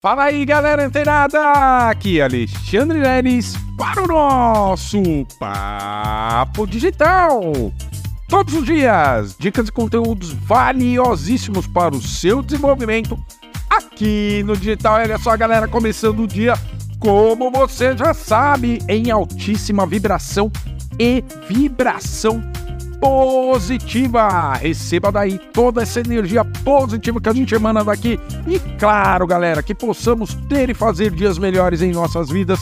[0.00, 1.88] Fala aí, galera antenada!
[1.88, 5.02] Aqui é Alexandre Leles para o nosso
[5.40, 7.42] Papo Digital.
[8.28, 13.18] Todos os dias, dicas e conteúdos valiosíssimos para o seu desenvolvimento
[13.68, 15.00] aqui no digital.
[15.00, 16.54] Olha só, galera, começando o dia,
[17.00, 20.48] como você já sabe, em altíssima vibração
[20.96, 22.40] e vibração
[23.00, 24.54] positiva.
[24.54, 28.18] Receba daí toda essa energia positiva que a gente emana daqui.
[28.46, 32.60] E claro, galera, que possamos ter e fazer dias melhores em nossas vidas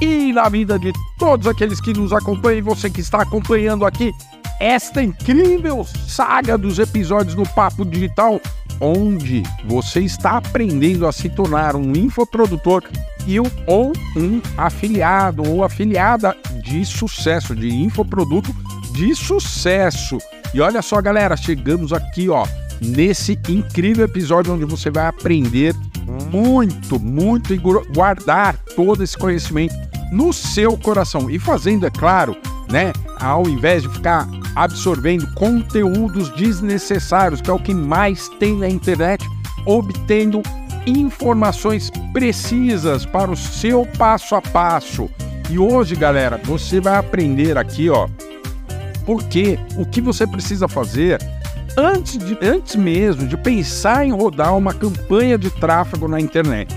[0.00, 2.58] e na vida de todos aqueles que nos acompanham.
[2.58, 4.12] E você que está acompanhando aqui
[4.60, 8.40] esta incrível saga dos episódios do Papo Digital,
[8.80, 12.82] onde você está aprendendo a se tornar um infoprodutor
[13.26, 18.54] e um, ou um afiliado ou afiliada de sucesso, de infoproduto
[18.98, 20.18] de sucesso.
[20.52, 22.44] E olha só, galera, chegamos aqui, ó,
[22.80, 25.72] nesse incrível episódio onde você vai aprender
[26.32, 29.74] muito, muito e guardar todo esse conhecimento
[30.10, 32.36] no seu coração e fazendo, é claro,
[32.68, 38.68] né, ao invés de ficar absorvendo conteúdos desnecessários, que é o que mais tem na
[38.68, 39.24] internet,
[39.64, 40.42] obtendo
[40.86, 45.08] informações precisas para o seu passo a passo.
[45.48, 48.08] E hoje, galera, você vai aprender aqui, ó,
[49.08, 51.18] porque o que você precisa fazer
[51.78, 56.74] antes, de, antes mesmo de pensar em rodar uma campanha de tráfego na internet,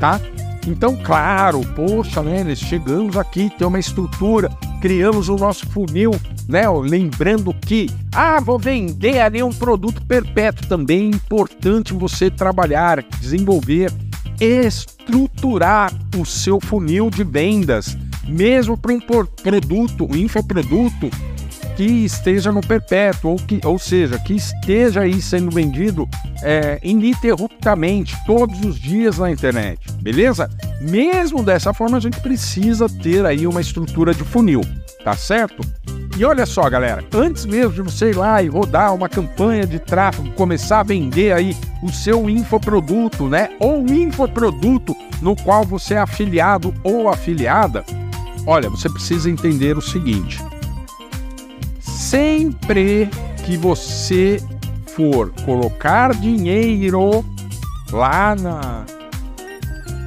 [0.00, 0.18] tá?
[0.66, 4.48] Então, claro, poxa, né, chegamos aqui, tem uma estrutura,
[4.80, 6.12] criamos o nosso funil,
[6.48, 6.66] né?
[6.66, 13.92] Lembrando que, ah, vou vender ali um produto perpétuo também, é importante você trabalhar, desenvolver,
[14.40, 21.10] estruturar o seu funil de vendas, mesmo para um produto, um infoproduto
[21.76, 26.08] que esteja no perpétuo, ou, que, ou seja, que esteja aí sendo vendido
[26.42, 30.50] é, ininterruptamente, todos os dias na internet, beleza?
[30.80, 34.62] Mesmo dessa forma, a gente precisa ter aí uma estrutura de funil,
[35.04, 35.62] tá certo?
[36.16, 39.78] E olha só, galera, antes mesmo de você ir lá e rodar uma campanha de
[39.78, 43.50] tráfego, começar a vender aí o seu infoproduto, né?
[43.60, 47.84] Ou um infoproduto no qual você é afiliado ou afiliada,
[48.46, 50.42] olha, você precisa entender o seguinte:
[52.06, 53.08] sempre
[53.44, 54.40] que você
[54.94, 57.24] for colocar dinheiro
[57.90, 58.84] lá na,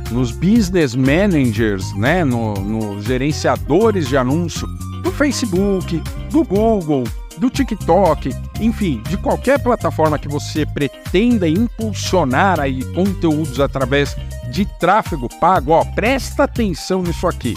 [0.10, 4.66] nos business managers, né, no, nos gerenciadores de anúncio
[5.04, 6.02] do Facebook,
[6.32, 7.04] do Google,
[7.38, 14.16] do TikTok, enfim, de qualquer plataforma que você pretenda impulsionar aí conteúdos através
[14.52, 17.54] de tráfego pago, ó, presta atenção nisso aqui.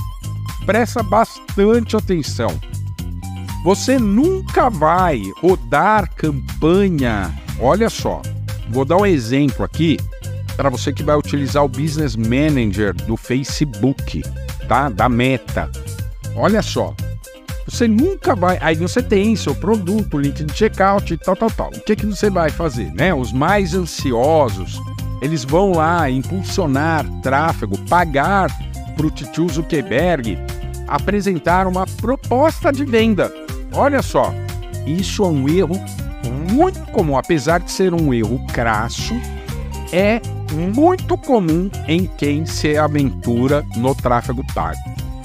[0.66, 2.50] Presta bastante atenção.
[3.64, 7.32] Você nunca vai rodar campanha.
[7.60, 8.20] Olha só,
[8.68, 9.98] vou dar um exemplo aqui
[10.56, 14.20] para você que vai utilizar o Business Manager do Facebook,
[14.66, 14.88] tá?
[14.88, 15.70] Da Meta.
[16.34, 16.92] Olha só,
[17.64, 18.58] você nunca vai.
[18.60, 21.68] Aí você tem seu produto, link de checkout tal, tal, tal.
[21.68, 23.14] O que, que você vai fazer, né?
[23.14, 24.80] Os mais ansiosos,
[25.20, 28.50] eles vão lá impulsionar tráfego, pagar
[28.96, 30.36] para o Titio Zuckerberg
[30.88, 33.32] apresentar uma proposta de venda.
[33.74, 34.32] Olha só,
[34.86, 35.80] isso é um erro
[36.52, 39.14] muito comum, apesar de ser um erro crasso,
[39.92, 40.20] é
[40.52, 44.78] muito comum em quem se aventura no tráfego pago.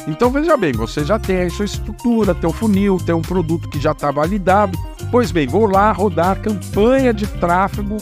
[0.07, 3.69] Então veja bem, você já tem a sua estrutura, tem um funil, tem um produto
[3.69, 4.77] que já está validado.
[5.11, 7.97] Pois bem, vou lá rodar campanha de tráfego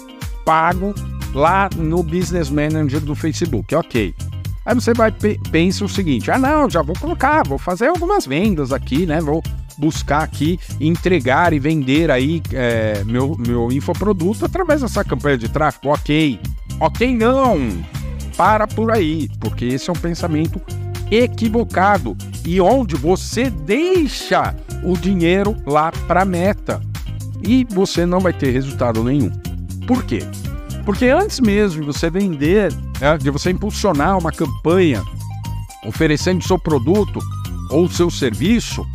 [0.46, 0.94] pago
[1.34, 4.14] lá no Business Manager do Facebook, ok.
[4.64, 5.12] Aí você vai
[5.52, 9.20] pensa o seguinte: ah não, já vou colocar, vou fazer algumas vendas aqui, né?
[9.20, 9.44] Vou
[9.78, 15.90] buscar aqui entregar e vender aí é, meu, meu infoproduto através dessa campanha de tráfego.
[15.90, 16.40] Ok.
[16.80, 17.84] Ok, não.
[18.36, 20.62] Para por aí, porque esse é um pensamento
[21.10, 26.82] equivocado e onde você deixa o dinheiro lá para meta
[27.42, 29.32] e você não vai ter resultado nenhum.
[29.88, 30.20] Por quê?
[30.84, 35.04] Porque antes mesmo de você vender, né, de você impulsionar uma campanha
[35.86, 37.20] oferecendo seu produto
[37.70, 38.86] ou seu serviço,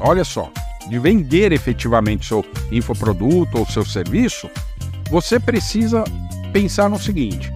[0.00, 0.50] olha só,
[0.88, 4.48] de vender efetivamente seu infoproduto ou seu serviço,
[5.10, 6.04] você precisa
[6.52, 7.52] pensar no seguinte: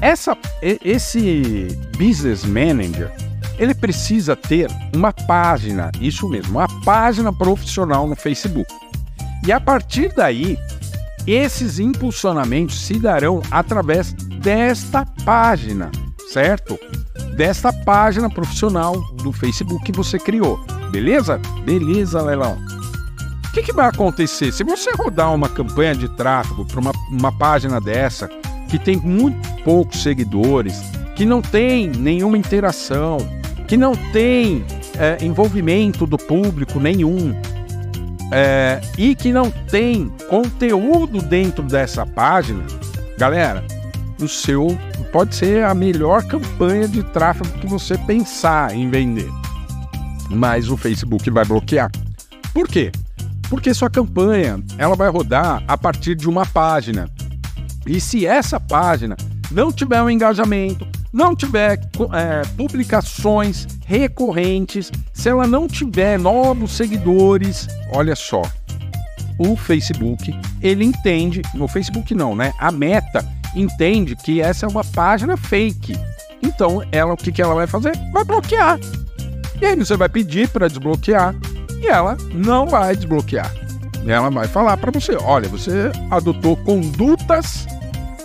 [0.00, 3.10] essa, esse business manager
[3.58, 8.68] ele precisa ter uma página, isso mesmo, uma página profissional no Facebook.
[9.46, 10.58] E a partir daí,
[11.26, 15.90] esses impulsionamentos se darão através desta página,
[16.32, 16.78] certo?
[17.36, 20.64] Desta página profissional do Facebook que você criou.
[20.94, 21.40] Beleza?
[21.64, 22.56] Beleza, Leilão.
[23.48, 24.52] O que, que vai acontecer?
[24.52, 28.28] Se você rodar uma campanha de tráfego para uma, uma página dessa,
[28.70, 30.80] que tem muito poucos seguidores,
[31.16, 33.18] que não tem nenhuma interação,
[33.66, 34.64] que não tem
[34.96, 37.34] é, envolvimento do público nenhum,
[38.30, 42.62] é, e que não tem conteúdo dentro dessa página,
[43.18, 43.64] galera,
[44.20, 44.78] o seu
[45.10, 49.28] pode ser a melhor campanha de tráfego que você pensar em vender.
[50.30, 51.90] Mas o Facebook vai bloquear.
[52.52, 52.90] Por quê?
[53.48, 57.08] Porque sua campanha ela vai rodar a partir de uma página.
[57.86, 59.16] E se essa página
[59.50, 61.78] não tiver um engajamento, não tiver
[62.12, 68.42] é, publicações recorrentes, se ela não tiver novos seguidores, olha só,
[69.38, 72.52] o Facebook ele entende, no Facebook não, né?
[72.58, 73.24] A Meta
[73.54, 75.94] entende que essa é uma página fake.
[76.42, 77.92] Então, ela o que, que ela vai fazer?
[78.12, 78.78] Vai bloquear.
[79.60, 81.34] E aí você vai pedir para desbloquear
[81.80, 83.52] e ela não vai desbloquear.
[84.06, 87.66] Ela vai falar para você: olha, você adotou condutas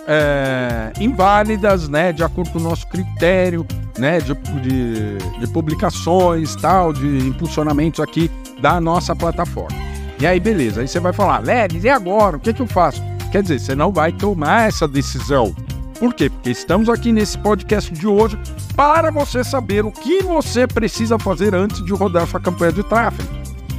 [0.06, 3.66] é, inválidas, né, de acordo com o nosso critério,
[3.98, 8.30] né, de, de, de publicações, tal, de impulsionamentos aqui
[8.60, 9.78] da nossa plataforma.
[10.18, 12.36] E aí, beleza, aí você vai falar, Lelis, e agora?
[12.36, 13.02] O que, que eu faço?
[13.32, 15.54] Quer dizer, você não vai tomar essa decisão.
[16.00, 16.30] Por quê?
[16.30, 18.38] Porque estamos aqui nesse podcast de hoje
[18.74, 23.28] para você saber o que você precisa fazer antes de rodar sua campanha de tráfego.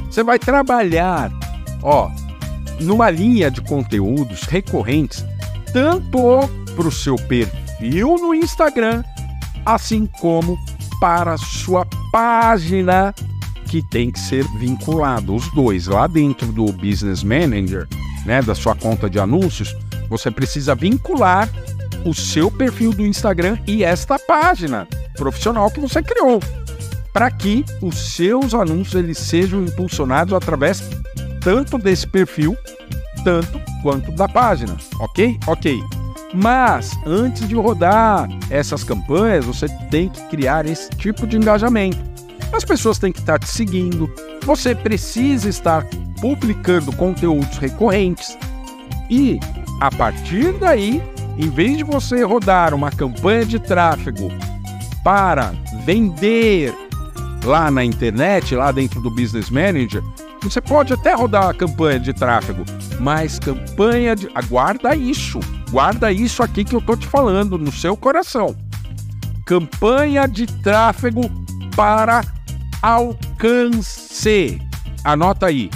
[0.08, 1.32] Você vai trabalhar,
[1.82, 2.08] ó,
[2.80, 5.24] numa linha de conteúdos recorrentes,
[5.72, 9.02] tanto para o seu perfil no Instagram,
[9.66, 10.56] assim como
[11.00, 13.12] para a sua página
[13.66, 15.34] que tem que ser vinculado.
[15.34, 17.88] Os dois lá dentro do Business Manager,
[18.24, 19.74] né, da sua conta de anúncios,
[20.08, 21.48] você precisa vincular
[22.04, 26.40] o seu perfil do Instagram e esta página profissional que você criou,
[27.12, 30.82] para que os seus anúncios eles sejam impulsionados através
[31.40, 32.56] tanto desse perfil,
[33.24, 35.38] tanto quanto da página, ok?
[35.46, 35.80] Ok.
[36.34, 41.98] Mas antes de rodar essas campanhas, você tem que criar esse tipo de engajamento.
[42.52, 44.10] As pessoas têm que estar te seguindo,
[44.44, 45.86] você precisa estar
[46.20, 48.36] publicando conteúdos recorrentes
[49.10, 49.38] e
[49.80, 51.02] a partir daí,
[51.38, 54.28] em vez de você rodar uma campanha de tráfego
[55.02, 55.52] para
[55.84, 56.74] vender
[57.44, 60.02] lá na internet, lá dentro do Business Manager,
[60.42, 62.64] você pode até rodar a campanha de tráfego,
[63.00, 64.28] mas campanha de.
[64.34, 65.38] Aguarda isso.
[65.70, 68.56] Guarda isso aqui que eu tô te falando no seu coração.
[69.46, 71.22] Campanha de tráfego
[71.76, 72.22] para
[72.82, 74.60] alcance.
[75.04, 75.70] Anota aí.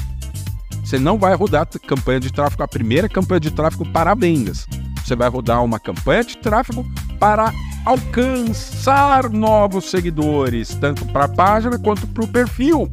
[0.84, 4.66] Você não vai rodar campanha de tráfego, a primeira campanha de tráfego para vendas.
[5.06, 6.84] Você vai rodar uma campanha de tráfego
[7.20, 7.52] para
[7.84, 12.90] alcançar novos seguidores, tanto para a página quanto para o perfil.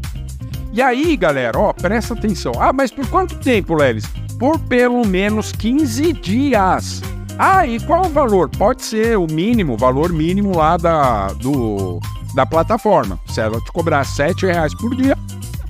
[0.71, 2.51] E aí, galera, ó, presta atenção.
[2.59, 4.05] Ah, mas por quanto tempo, Lelis?
[4.37, 7.01] Por pelo menos 15 dias.
[7.39, 8.47] Ah, e qual o valor?
[8.47, 11.99] Pode ser o mínimo, valor mínimo lá da, do,
[12.35, 13.19] da plataforma.
[13.25, 15.17] Se ela te cobrar R$ reais por dia,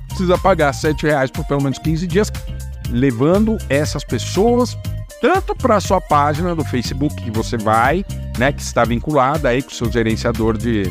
[0.08, 2.30] precisa pagar R$ reais por pelo menos 15 dias,
[2.90, 4.76] levando essas pessoas
[5.24, 8.04] tanto para a sua página do Facebook que você vai,
[8.36, 10.82] né, que está vinculada aí com o seu gerenciador de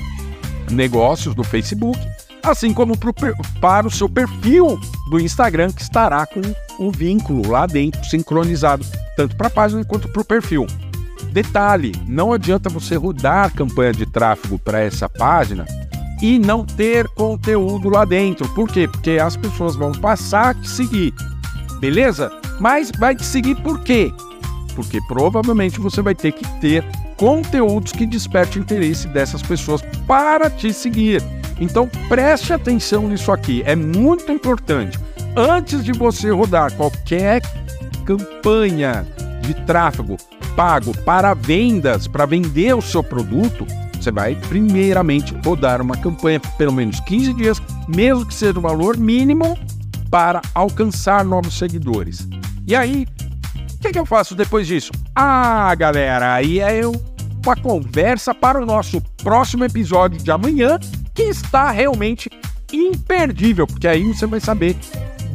[0.71, 1.99] negócios do Facebook,
[2.41, 3.13] assim como pro,
[3.61, 4.79] para o seu perfil
[5.11, 6.41] do Instagram que estará com
[6.79, 8.83] um vínculo lá dentro sincronizado
[9.15, 10.65] tanto para a página quanto para o perfil.
[11.31, 15.63] Detalhe: não adianta você rodar campanha de tráfego para essa página
[16.23, 18.49] e não ter conteúdo lá dentro.
[18.55, 18.87] Por quê?
[18.87, 21.13] Porque as pessoas vão passar a te seguir,
[21.79, 22.31] beleza?
[22.59, 24.11] Mas vai te seguir por quê?
[24.75, 26.83] Porque provavelmente você vai ter que ter
[27.17, 31.21] conteúdos que despertem interesse dessas pessoas para te seguir.
[31.59, 34.99] Então preste atenção nisso aqui, é muito importante.
[35.35, 37.41] Antes de você rodar qualquer
[38.05, 39.05] campanha
[39.41, 40.17] de tráfego
[40.55, 43.65] pago para vendas, para vender o seu produto,
[43.99, 48.61] você vai primeiramente rodar uma campanha por pelo menos 15 dias, mesmo que seja o
[48.61, 49.57] valor mínimo,
[50.09, 52.27] para alcançar novos seguidores.
[52.67, 53.07] E aí,
[53.83, 54.91] que, que, eu faço depois disso?
[55.15, 60.79] Ah, galera, aí é uma conversa para o nosso próximo episódio de amanhã,
[61.13, 62.29] que está realmente
[62.71, 64.75] imperdível, porque aí você vai saber,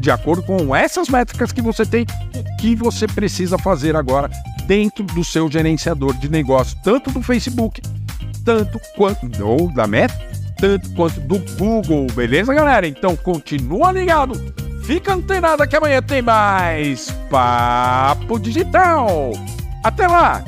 [0.00, 4.30] de acordo com essas métricas que você tem, o que você precisa fazer agora
[4.66, 7.80] dentro do seu gerenciador de negócio, tanto do Facebook
[8.48, 10.18] tanto quanto ou da Meta,
[10.56, 12.88] tanto quanto do Google, beleza, galera?
[12.88, 14.32] Então continua ligado,
[14.88, 19.32] fica antenado que amanhã tem mais Papo Digital.
[19.84, 20.42] Até lá!